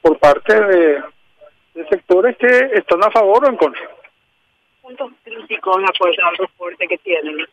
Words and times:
por 0.00 0.18
parte 0.18 0.54
de, 0.54 1.02
sectores 1.88 2.36
que 2.36 2.70
están 2.74 3.02
a 3.02 3.10
favor 3.10 3.44
o 3.44 3.48
en 3.48 3.56
contra. 3.56 3.82
Puntos 4.82 5.10
críticos 5.24 5.78
de 5.78 5.84
acuerdo 5.84 6.26
al 6.26 6.36
reporte 6.36 6.86
que 6.88 6.98
tienen. 6.98 7.46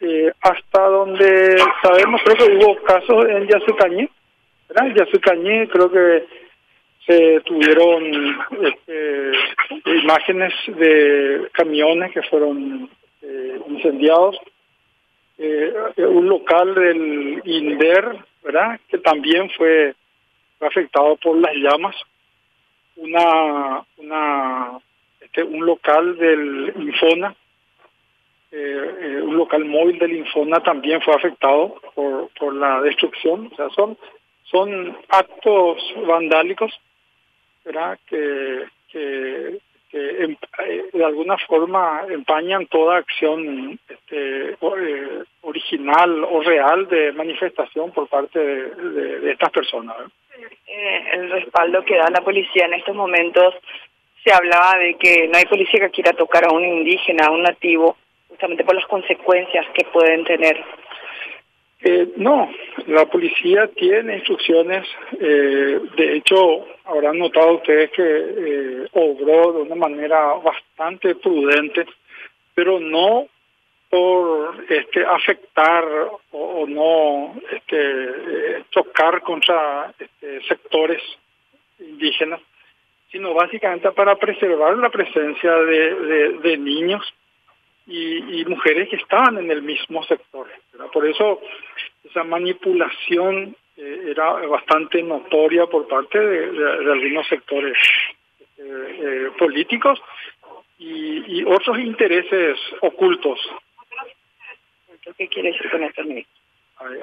Eh, 0.00 0.32
hasta 0.40 0.82
donde 0.86 1.56
sabemos, 1.82 2.20
creo 2.24 2.36
que 2.36 2.56
hubo 2.56 2.76
casos 2.82 3.26
en 3.28 3.46
Yasucañé, 3.48 4.08
¿verdad? 4.68 4.86
En 4.86 4.94
Yasucañé 4.94 5.68
creo 5.68 5.90
que 5.90 6.26
se 7.06 7.40
tuvieron 7.40 8.38
este, 8.62 9.32
imágenes 9.84 10.54
de 10.68 11.48
camiones 11.52 12.12
que 12.12 12.22
fueron 12.22 12.88
eh, 13.22 13.60
incendiados, 13.68 14.38
eh, 15.38 15.72
un 15.98 16.28
local 16.28 16.74
del 16.74 17.42
INDER, 17.44 18.16
¿verdad? 18.42 18.78
Que 18.88 18.98
también 18.98 19.50
fue 19.50 19.94
afectado 20.60 21.16
por 21.16 21.36
las 21.36 21.54
llamas, 21.54 21.96
una, 22.96 23.84
una, 23.96 24.78
este, 25.20 25.42
un 25.42 25.64
local 25.64 26.16
del 26.16 26.72
Infona, 26.76 27.34
eh, 28.52 28.96
eh, 29.00 29.22
un 29.22 29.36
local 29.36 29.64
móvil 29.64 29.98
del 29.98 30.12
Infona 30.12 30.60
también 30.60 31.00
fue 31.02 31.14
afectado 31.14 31.80
por, 31.94 32.28
por 32.38 32.54
la 32.54 32.80
destrucción, 32.80 33.48
o 33.52 33.56
sea, 33.56 33.68
son, 33.70 33.96
son 34.42 34.96
actos 35.08 35.78
vandálicos, 36.06 36.72
¿verdad? 37.64 37.98
Que, 38.06 38.64
que, 38.90 39.60
que 39.90 40.24
em, 40.24 40.36
eh, 40.66 40.84
de 40.92 41.04
alguna 41.04 41.36
forma 41.38 42.02
empañan 42.10 42.66
toda 42.66 42.98
acción 42.98 43.78
este, 43.88 44.56
original 45.42 46.24
o 46.24 46.40
real 46.42 46.88
de 46.88 47.12
manifestación 47.12 47.90
por 47.92 48.08
parte 48.08 48.38
de, 48.38 49.20
de 49.20 49.32
estas 49.32 49.50
personas. 49.50 49.96
Eh, 50.66 51.02
el 51.12 51.30
respaldo 51.30 51.84
que 51.84 51.96
da 51.96 52.08
la 52.10 52.22
policía 52.22 52.66
en 52.66 52.74
estos 52.74 52.94
momentos, 52.94 53.54
se 54.24 54.32
hablaba 54.32 54.78
de 54.78 54.94
que 54.94 55.28
no 55.28 55.38
hay 55.38 55.44
policía 55.46 55.80
que 55.80 55.90
quiera 55.90 56.12
tocar 56.12 56.44
a 56.44 56.52
un 56.52 56.64
indígena, 56.64 57.26
a 57.26 57.30
un 57.30 57.42
nativo, 57.42 57.96
justamente 58.28 58.64
por 58.64 58.74
las 58.74 58.86
consecuencias 58.86 59.66
que 59.74 59.84
pueden 59.86 60.24
tener. 60.24 60.62
Eh, 61.82 62.12
no, 62.16 62.50
la 62.88 63.06
policía 63.06 63.68
tiene 63.68 64.16
instrucciones, 64.16 64.86
eh, 65.18 65.80
de 65.96 66.16
hecho 66.16 66.66
habrán 66.84 67.16
notado 67.18 67.54
ustedes 67.54 67.90
que 67.92 68.02
eh, 68.04 68.86
obró 68.92 69.52
de 69.54 69.62
una 69.62 69.76
manera 69.76 70.34
bastante 70.34 71.14
prudente, 71.14 71.86
pero 72.54 72.78
no 72.78 73.28
por 73.88 74.62
este 74.68 75.04
afectar 75.04 75.84
o, 76.32 76.66
no 76.66 77.34
este, 77.50 78.64
chocar 78.70 79.22
contra 79.22 79.92
este, 79.98 80.42
sectores 80.42 81.02
indígenas, 81.78 82.40
sino 83.10 83.32
básicamente 83.34 83.90
para 83.92 84.16
preservar 84.16 84.76
la 84.76 84.90
presencia 84.90 85.52
de, 85.52 86.56
niños 86.58 87.02
y, 87.86 88.44
mujeres 88.44 88.88
que 88.88 88.96
estaban 88.96 89.38
en 89.38 89.50
el 89.50 89.62
mismo 89.62 90.04
sector. 90.04 90.39
Por 90.92 91.06
eso 91.06 91.40
esa 92.04 92.24
manipulación 92.24 93.56
eh, 93.76 94.02
era 94.08 94.32
bastante 94.46 95.02
notoria 95.02 95.66
por 95.66 95.88
parte 95.88 96.18
de, 96.18 96.92
algunos 96.92 97.26
sectores 97.28 97.76
eh, 98.58 99.30
políticos 99.38 100.00
y, 100.78 101.40
y 101.40 101.44
otros 101.44 101.78
intereses 101.78 102.58
ocultos 102.80 103.38
¿Qué 105.16 105.28
quiere 105.28 105.52
decir 105.52 105.70
con 105.70 105.82
esto, 105.82 106.02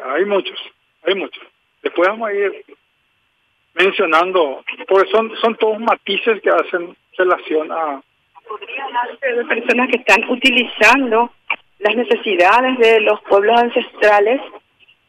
Hay, 0.06 0.26
muchos, 0.26 0.60
hay 1.04 1.16
muchos. 1.16 1.44
Después 1.82 2.08
vamos 2.08 2.30
a 2.30 2.34
ir 2.34 2.66
mencionando, 3.74 4.64
porque 4.88 5.10
son, 5.12 5.36
son 5.38 5.56
todos 5.56 5.80
matices 5.80 6.42
que 6.42 6.50
hacen 6.50 6.96
relación 7.18 7.72
a... 7.72 8.02
Podría 8.48 8.86
hablarse 8.86 9.34
de 9.34 9.46
personas 9.46 9.90
que 9.90 9.98
están 9.98 10.30
utilizando 10.30 11.32
las 11.80 11.96
necesidades 11.96 12.78
de 12.80 13.02
los 13.02 13.22
pueblos 13.22 13.60
ancestrales 13.60 14.42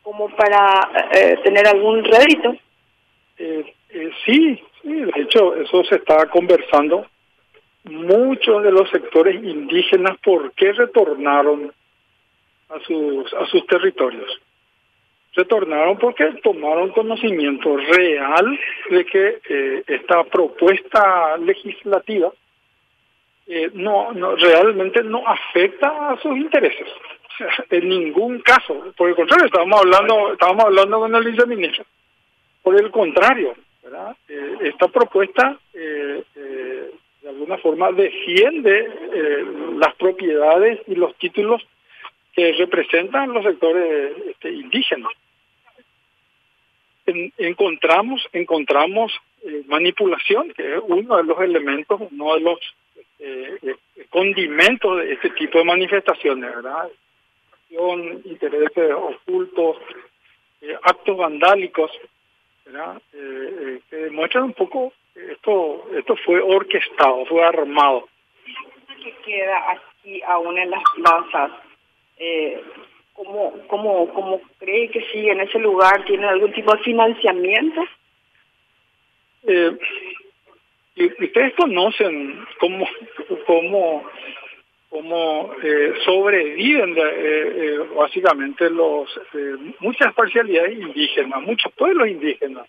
como 0.03 0.29
para 0.37 1.09
eh, 1.13 1.39
tener 1.45 1.67
algún 1.67 2.05
rédito. 2.05 2.55
Eh, 3.39 3.75
eh, 3.91 4.11
sí, 4.25 4.63
sí, 4.83 4.93
de 4.93 5.23
hecho 5.23 5.55
eso 5.55 5.85
se 5.85 5.97
está 5.97 6.27
conversando. 6.27 7.07
Muchos 7.85 8.63
de 8.63 8.73
los 8.73 8.91
sectores 8.91 9.43
indígenas, 9.43 10.19
¿por 10.23 10.53
qué 10.53 10.73
retornaron 10.73 11.73
a 12.69 12.81
sus, 12.81 13.33
a 13.35 13.47
sus 13.47 13.67
territorios. 13.67 14.41
Retornaron 15.35 15.99
porque 15.99 16.25
tomaron 16.43 16.91
conocimiento 16.91 17.77
real 17.77 18.59
de 18.91 19.05
que 19.05 19.39
eh, 19.49 19.83
esta 19.87 20.25
propuesta 20.25 21.37
legislativa 21.39 22.33
eh, 23.49 23.71
no, 23.75 24.13
no 24.13 24.37
realmente 24.37 25.03
no 25.03 25.27
afecta 25.27 26.11
a 26.11 26.17
sus 26.21 26.37
intereses. 26.37 26.87
en 27.71 27.89
ningún 27.89 28.41
caso. 28.41 28.93
Por 28.97 29.09
el 29.09 29.17
contrario, 29.17 29.47
estábamos 29.47 29.81
hablando, 29.81 30.33
estábamos 30.33 30.65
hablando 30.67 31.01
con 31.01 31.15
el 31.15 31.25
viceministro. 31.25 31.85
Por 32.63 32.81
el 32.81 32.91
contrario. 32.91 33.55
Eh, 34.29 34.57
esta 34.63 34.89
propuesta 34.89 35.59
de 35.73 37.29
alguna 37.29 37.57
forma 37.59 37.91
defiende 37.93 38.91
las 39.79 39.95
propiedades 39.95 40.81
y 40.87 40.95
los 40.95 41.17
títulos 41.17 41.63
que 42.39 42.53
representan 42.53 43.33
los 43.33 43.43
sectores 43.43 44.13
este, 44.31 44.53
indígenas. 44.53 45.11
encontramos 47.07 48.25
encontramos 48.33 49.13
eh, 49.45 49.63
manipulación, 49.67 50.53
que 50.53 50.77
es 50.77 50.81
uno 50.87 51.17
de 51.17 51.25
los 51.25 51.41
elementos, 51.41 52.01
uno 52.13 52.35
de 52.35 52.41
los 52.41 52.61
eh, 53.19 53.59
eh, 53.63 54.07
condimentos 54.11 54.99
de 54.99 55.13
este 55.13 55.31
tipo 55.31 55.59
de 55.59 55.65
manifestaciones, 55.65 56.55
¿verdad? 56.55 56.89
Intereses 57.71 58.93
ocultos, 58.95 59.77
actos 60.83 61.17
vandálicos, 61.17 61.91
¿verdad? 62.65 63.01
que 63.11 63.97
demuestran 63.97 64.45
un 64.45 64.55
poco 64.55 64.93
esto 65.15 65.87
esto 65.95 66.17
fue 66.25 66.41
orquestado, 66.41 67.27
fue 67.27 67.45
armado. 67.45 68.09
¿Qué 69.03 69.15
queda 69.25 69.73
aquí 69.73 70.23
aún 70.27 70.59
en 70.59 70.71
las 70.71 70.83
plazas 70.97 71.51
eh, 72.19 72.61
¿cómo, 73.13 73.53
cómo, 73.69 74.13
¿cómo 74.13 74.41
cree 74.59 74.91
que 74.91 75.05
sí 75.13 75.29
en 75.29 75.41
ese 75.41 75.59
lugar 75.59 76.05
tiene 76.05 76.27
algún 76.27 76.53
tipo 76.53 76.75
de 76.75 76.83
financiamiento? 76.83 77.81
Eh, 79.45 79.79
ustedes 81.07 81.55
conocen 81.55 82.45
cómo, 82.59 82.87
cómo, 83.47 84.05
cómo 84.89 85.53
eh, 85.63 85.95
sobreviven 86.05 86.97
eh, 86.97 87.03
eh, 87.03 87.79
básicamente 87.95 88.71
los 88.71 89.09
muchas 89.81 90.13
parcialidades 90.15 90.79
indígenas, 90.79 91.43
muchos 91.43 91.73
pueblos 91.73 92.09
indígenas. 92.09 92.67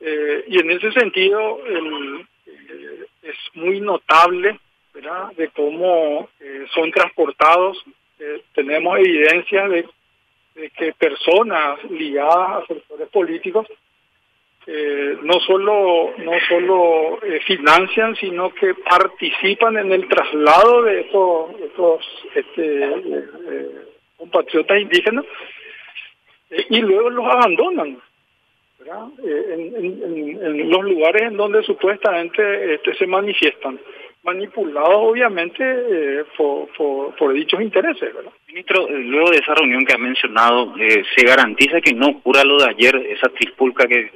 y 0.00 0.58
en 0.60 0.70
ese 0.70 0.92
sentido 0.92 1.60
es 3.22 3.36
muy 3.54 3.80
notable 3.80 4.58
de 5.36 5.48
cómo 5.48 6.28
son 6.74 6.90
transportados 6.90 7.82
tenemos 8.54 8.98
evidencia 8.98 9.68
de, 9.68 9.86
que 10.76 10.92
personas 10.94 11.82
ligadas 11.90 12.62
a 12.62 12.66
sectores 12.66 13.08
políticos 13.08 13.66
eh, 14.66 15.18
no 15.22 15.38
solo 15.40 16.12
no 16.18 16.32
solo 16.48 17.22
eh, 17.22 17.40
financian 17.46 18.16
sino 18.16 18.52
que 18.52 18.74
participan 18.74 19.76
en 19.76 19.92
el 19.92 20.08
traslado 20.08 20.82
de 20.82 21.00
estos, 21.00 22.00
este, 22.34 23.24
compatriotas 24.16 24.80
indígenas 24.80 25.24
y 26.70 26.80
luego 26.80 27.10
los 27.10 27.26
abandonan 27.26 27.98
en, 29.22 30.70
los 30.70 30.84
lugares 30.84 31.22
en 31.22 31.36
donde 31.36 31.62
supuestamente 31.62 32.74
este, 32.74 32.94
se 32.94 33.06
manifiestan 33.06 33.78
manipulados 34.22 34.96
obviamente 34.96 35.62
eh, 35.62 36.24
por, 36.36 36.68
por, 37.16 37.32
dichos 37.32 37.60
intereses. 37.62 38.12
¿verdad? 38.12 38.32
Ministro, 38.48 38.88
eh, 38.88 38.98
luego 38.98 39.30
de 39.30 39.38
esa 39.38 39.54
reunión 39.54 39.84
que 39.84 39.94
ha 39.94 39.98
mencionado, 39.98 40.74
eh, 40.78 41.04
¿se 41.14 41.24
garantiza 41.24 41.80
que 41.80 41.94
no 41.94 42.08
ocurra 42.08 42.44
lo 42.44 42.58
de 42.58 42.70
ayer, 42.70 42.96
esa 43.08 43.28
trispulca 43.28 43.86
que 43.86 44.10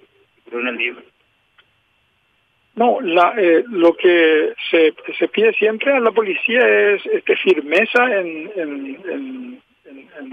No, 2.77 3.01
la, 3.01 3.35
lo 3.69 3.95
que 3.95 4.55
se, 4.71 4.95
se 5.19 5.29
pide 5.29 5.53
siempre 5.55 5.93
a 5.93 6.01
la 6.01 6.13
policía 6.13 6.61
es 6.93 7.05
este, 7.07 7.37
firmeza 7.37 8.21
en, 8.21 8.51
en, 8.57 9.63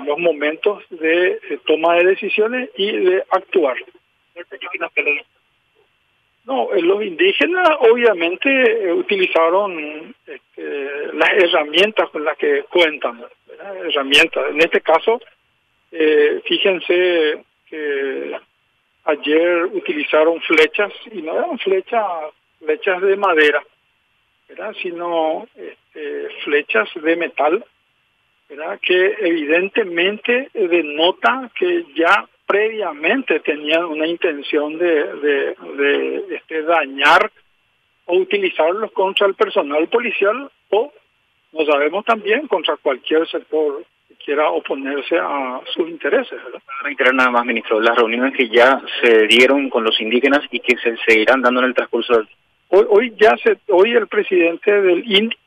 los 0.06 0.20
momentos 0.20 0.84
de 0.90 1.40
toma 1.66 1.96
de 1.96 2.06
decisiones 2.06 2.70
y 2.78 2.92
de 2.92 3.24
actuar. 3.32 3.76
No, 6.48 6.74
eh, 6.74 6.82
los 6.82 7.04
indígenas 7.04 7.70
obviamente 7.80 8.50
eh, 8.50 8.94
utilizaron 8.94 10.16
este, 10.26 11.14
las 11.14 11.30
herramientas 11.34 12.10
con 12.10 12.24
las 12.24 12.38
que 12.38 12.64
cuentan, 12.70 13.22
herramientas. 13.86 14.46
En 14.52 14.60
este 14.62 14.80
caso, 14.80 15.20
eh, 15.92 16.42
fíjense 16.46 17.44
que 17.70 18.40
ayer 19.08 19.66
utilizaron 19.66 20.40
flechas 20.42 20.94
y 21.12 21.22
no 21.22 21.38
eran 21.38 21.58
flechas 21.60 22.04
flechas 22.60 23.02
de 23.02 23.16
madera, 23.16 23.64
¿verdad? 24.50 24.76
sino 24.82 25.48
este, 25.56 26.28
flechas 26.44 26.90
de 26.96 27.16
metal, 27.16 27.64
¿verdad? 28.50 28.80
que 28.82 29.16
evidentemente 29.20 30.50
denota 30.54 31.52
que 31.58 31.86
ya 31.96 32.28
previamente 32.46 33.40
tenían 33.42 33.86
una 33.86 34.08
intención 34.08 34.78
de, 34.78 35.14
de, 35.16 35.56
de 35.78 36.36
este, 36.36 36.64
dañar 36.64 37.32
o 38.06 38.18
utilizarlos 38.18 38.92
contra 38.94 39.28
el 39.28 39.36
personal 39.36 39.88
policial 39.90 40.50
o, 40.70 40.92
no 41.52 41.66
sabemos 41.66 42.06
también, 42.06 42.48
contra 42.48 42.78
cualquier 42.78 43.28
sector 43.28 43.84
quiera 44.28 44.50
oponerse 44.50 45.18
a 45.18 45.62
sus 45.74 45.88
intereses. 45.88 46.38
Para 46.66 46.82
reiterar 46.84 47.14
nada 47.14 47.32
más, 47.32 47.46
ministro, 47.46 47.80
las 47.80 47.96
reuniones 47.96 48.36
que 48.36 48.50
ya 48.50 48.82
se 49.02 49.26
dieron 49.26 49.70
con 49.70 49.86
los 49.86 50.02
indígenas 50.02 50.42
y 50.52 50.60
que 50.60 50.76
se 50.80 50.98
seguirán 50.98 51.42
dando 51.42 51.62
en 51.62 51.68
el 51.68 51.74
transcurso 51.74 52.18
del... 52.18 52.28
Hoy, 52.68 52.86
hoy 52.90 53.14
ya 53.18 53.38
se, 53.38 53.58
hoy 53.70 53.94
el 53.94 54.08
presidente 54.08 54.82
del 54.82 55.10
INDI 55.10 55.38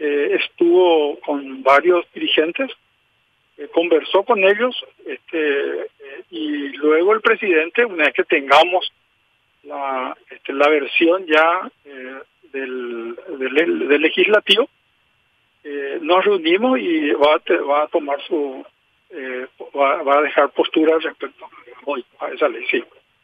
eh, 0.00 0.36
estuvo 0.40 1.20
con 1.20 1.62
varios 1.62 2.06
dirigentes, 2.12 2.72
eh, 3.56 3.68
conversó 3.72 4.24
con 4.24 4.42
ellos, 4.42 4.74
este, 5.06 5.82
eh, 5.82 6.22
y 6.32 6.70
luego 6.70 7.14
el 7.14 7.20
presidente, 7.20 7.84
una 7.84 8.06
vez 8.06 8.14
que 8.14 8.24
tengamos 8.24 8.92
la, 9.62 10.16
este, 10.28 10.54
la 10.54 10.68
versión 10.68 11.24
ya 11.24 11.70
eh, 11.84 12.16
del, 12.52 13.16
del, 13.38 13.88
del, 13.88 14.02
legislativo, 14.02 14.68
nos 16.08 16.24
reunimos 16.24 16.78
y 16.80 17.10
va 17.12 17.82
a, 17.82 17.86
tomar 17.88 18.20
su, 18.26 18.64
eh, 19.10 19.46
va, 19.76 20.18
a 20.18 20.22
dejar 20.22 20.50
postura 20.50 20.98
respecto 20.98 21.44
a 22.18 22.28
esa 22.28 22.48
ley, 22.48 22.64
sí. 22.70 22.82